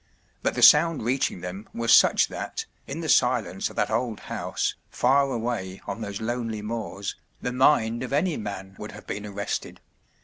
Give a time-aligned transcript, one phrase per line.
[0.41, 4.73] But the sound reaching them was such that, in the silence of that old house,
[4.89, 9.79] far away on those lonely moors, the mind of any man would have been arrested.